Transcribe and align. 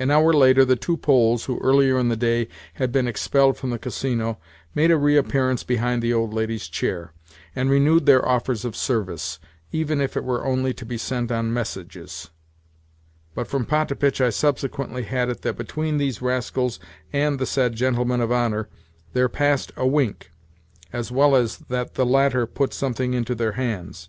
An 0.00 0.10
hour 0.10 0.32
later 0.32 0.64
the 0.64 0.74
two 0.74 0.96
Poles 0.96 1.44
who, 1.44 1.60
earlier 1.60 1.96
in 1.96 2.08
the 2.08 2.16
day, 2.16 2.48
had 2.74 2.90
been 2.90 3.06
expelled 3.06 3.56
from 3.56 3.70
the 3.70 3.78
Casino, 3.78 4.36
made 4.74 4.90
a 4.90 4.96
reappearance 4.96 5.62
behind 5.62 6.02
the 6.02 6.12
old 6.12 6.34
lady's 6.34 6.66
chair, 6.66 7.12
and 7.54 7.70
renewed 7.70 8.04
their 8.04 8.26
offers 8.28 8.64
of 8.64 8.74
service—even 8.74 10.00
if 10.00 10.16
it 10.16 10.24
were 10.24 10.44
only 10.44 10.74
to 10.74 10.84
be 10.84 10.98
sent 10.98 11.30
on 11.30 11.52
messages; 11.52 12.30
but 13.32 13.46
from 13.46 13.64
Potapitch 13.64 14.20
I 14.20 14.30
subsequently 14.30 15.04
had 15.04 15.28
it 15.28 15.42
that 15.42 15.56
between 15.56 15.98
these 15.98 16.20
rascals 16.20 16.80
and 17.12 17.38
the 17.38 17.46
said 17.46 17.76
"gentleman 17.76 18.20
of 18.20 18.32
honour" 18.32 18.68
there 19.12 19.28
passed 19.28 19.70
a 19.76 19.86
wink, 19.86 20.32
as 20.92 21.12
well 21.12 21.36
as 21.36 21.58
that 21.68 21.94
the 21.94 22.04
latter 22.04 22.44
put 22.44 22.74
something 22.74 23.14
into 23.14 23.36
their 23.36 23.52
hands. 23.52 24.08